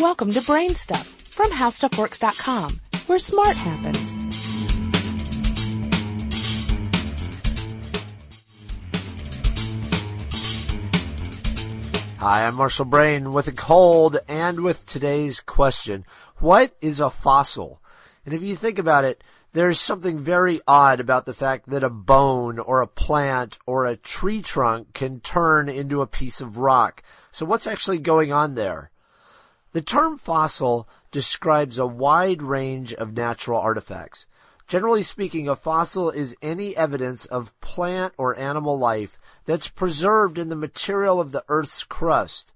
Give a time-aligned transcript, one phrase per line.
[0.00, 4.16] Welcome to Brain Stuff from HowStuffWorks.com, where smart happens.
[12.18, 16.04] Hi, I'm Marshall Brain with a cold and with today's question.
[16.36, 17.82] What is a fossil?
[18.24, 21.90] And if you think about it, there's something very odd about the fact that a
[21.90, 27.02] bone or a plant or a tree trunk can turn into a piece of rock.
[27.32, 28.92] So what's actually going on there?
[29.72, 34.26] The term fossil describes a wide range of natural artifacts.
[34.66, 40.48] Generally speaking, a fossil is any evidence of plant or animal life that's preserved in
[40.48, 42.52] the material of the Earth's crust.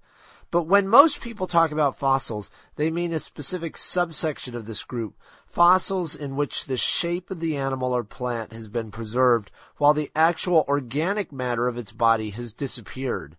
[0.49, 5.15] But when most people talk about fossils, they mean a specific subsection of this group,
[5.47, 10.11] fossils in which the shape of the animal or plant has been preserved, while the
[10.15, 13.35] actual organic matter of its body has disappeared.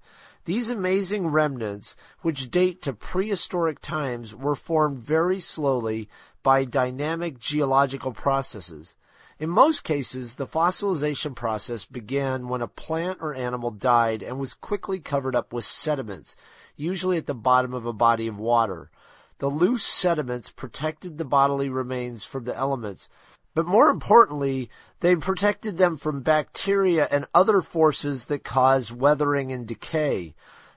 [0.46, 6.08] These amazing remnants, which date to prehistoric times, were formed very slowly
[6.42, 8.94] by dynamic geological processes.
[9.38, 14.52] In most cases, the fossilization process began when a plant or animal died and was
[14.52, 16.36] quickly covered up with sediments,
[16.76, 18.90] usually at the bottom of a body of water.
[19.38, 23.08] The loose sediments protected the bodily remains from the elements,
[23.54, 24.68] but more importantly,
[25.00, 30.34] they protected them from bacteria and other forces that cause weathering and decay.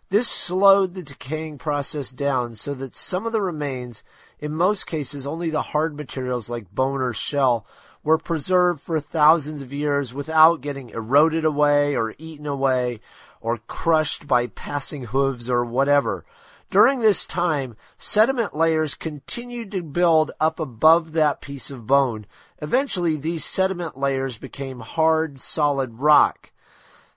[0.09, 4.03] This slowed the decaying process down so that some of the remains,
[4.39, 7.65] in most cases only the hard materials like bone or shell,
[8.03, 13.01] were preserved for thousands of years without getting eroded away or eaten away
[13.41, 16.23] or crushed by passing hooves or whatever.
[16.69, 22.25] During this time, sediment layers continued to build up above that piece of bone.
[22.61, 26.51] Eventually, these sediment layers became hard, solid rock.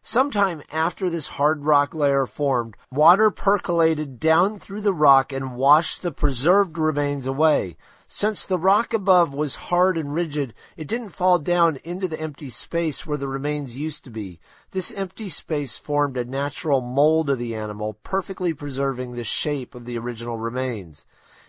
[0.02, 6.02] Sometime after this hard rock layer formed, water percolated down through the rock and washed
[6.02, 7.76] the preserved remains away.
[8.12, 12.50] Since the rock above was hard and rigid, it didn't fall down into the empty
[12.50, 14.40] space where the remains used to be.
[14.72, 19.84] This empty space formed a natural mold of the animal, perfectly preserving the shape of
[19.84, 21.04] the original remains.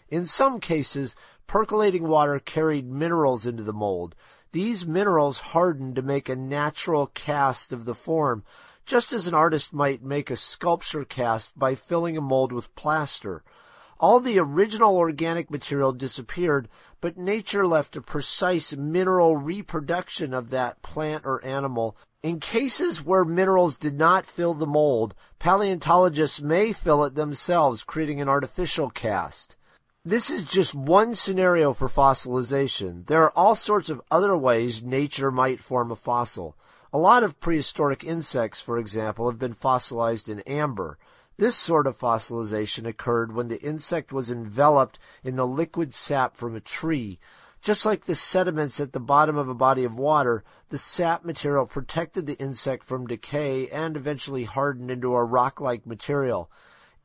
[0.08, 1.16] In some cases,
[1.48, 4.16] percolating water carried minerals into the mold.
[4.52, 8.44] These minerals hardened to make a natural cast of the form,
[8.86, 13.42] just as an artist might make a sculpture cast by filling a mold with plaster.
[14.02, 16.68] All the original organic material disappeared,
[17.02, 21.96] but nature left a precise mineral reproduction of that plant or animal.
[22.24, 28.20] In cases where minerals did not fill the mold, paleontologists may fill it themselves, creating
[28.20, 29.56] an artificial cast.
[30.04, 33.06] This is just one scenario for fossilization.
[33.06, 36.58] There are all sorts of other ways nature might form a fossil.
[36.92, 40.98] A lot of prehistoric insects, for example, have been fossilized in amber.
[41.38, 46.56] This sort of fossilization occurred when the insect was enveloped in the liquid sap from
[46.56, 47.20] a tree.
[47.62, 51.66] Just like the sediments at the bottom of a body of water, the sap material
[51.66, 56.50] protected the insect from decay and eventually hardened into a rock-like material.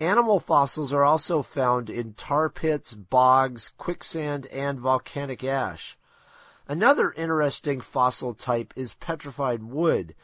[0.00, 5.96] Animal fossils are also found in tar pits, bogs, quicksand, and volcanic ash.
[6.68, 10.14] Another interesting fossil type is petrified wood.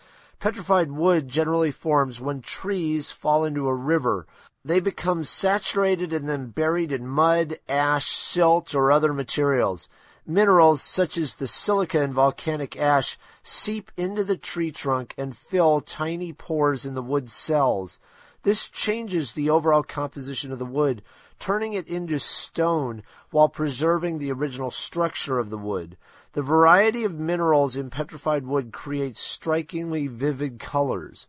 [0.42, 4.26] Petrified wood generally forms when trees fall into a river.
[4.64, 9.88] They become saturated and then buried in mud, ash, silt, or other materials.
[10.26, 15.80] Minerals such as the silica in volcanic ash seep into the tree trunk and fill
[15.80, 18.00] tiny pores in the wood cells.
[18.42, 21.03] This changes the overall composition of the wood,
[21.38, 25.97] turning it into stone while preserving the original structure of the wood.
[26.32, 31.28] The variety of minerals in petrified wood creates strikingly vivid colors.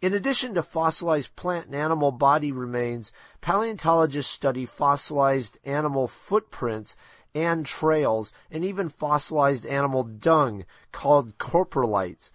[0.00, 6.96] In addition to fossilized plant and animal body remains, paleontologists study fossilized animal footprints
[7.34, 12.30] and trails, and even fossilized animal dung, called coprolites.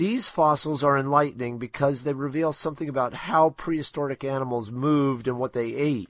[0.00, 5.52] These fossils are enlightening because they reveal something about how prehistoric animals moved and what
[5.52, 6.08] they ate.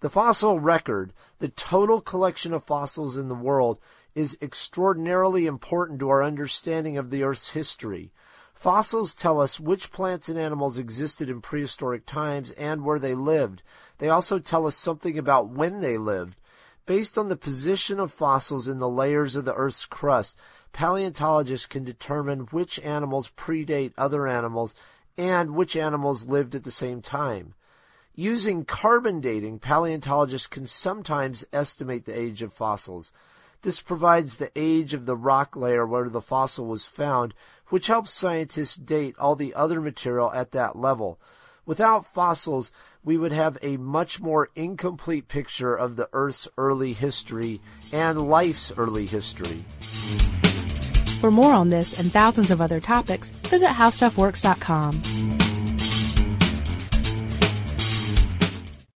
[0.00, 3.78] The fossil record, the total collection of fossils in the world,
[4.16, 8.10] is extraordinarily important to our understanding of the Earth's history.
[8.54, 13.62] Fossils tell us which plants and animals existed in prehistoric times and where they lived.
[13.98, 16.40] They also tell us something about when they lived.
[16.84, 20.36] Based on the position of fossils in the layers of the Earth's crust,
[20.72, 24.74] paleontologists can determine which animals predate other animals
[25.16, 27.54] and which animals lived at the same time.
[28.14, 33.12] Using carbon dating, paleontologists can sometimes estimate the age of fossils.
[33.62, 37.32] This provides the age of the rock layer where the fossil was found,
[37.68, 41.20] which helps scientists date all the other material at that level.
[41.64, 42.72] Without fossils,
[43.04, 47.60] we would have a much more incomplete picture of the Earth's early history
[47.92, 49.64] and life's early history.
[51.20, 55.41] For more on this and thousands of other topics, visit howstuffworks.com.